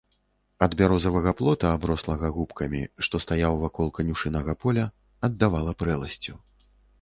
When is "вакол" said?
3.65-3.93